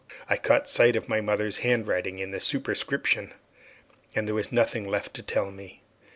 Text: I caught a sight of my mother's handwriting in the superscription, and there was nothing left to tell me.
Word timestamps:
I 0.27 0.35
caught 0.35 0.63
a 0.63 0.67
sight 0.67 0.95
of 0.95 1.07
my 1.07 1.21
mother's 1.21 1.57
handwriting 1.57 2.17
in 2.17 2.31
the 2.31 2.39
superscription, 2.39 3.35
and 4.15 4.27
there 4.27 4.33
was 4.33 4.51
nothing 4.51 4.87
left 4.89 5.13
to 5.13 5.21
tell 5.21 5.51
me. 5.51 5.83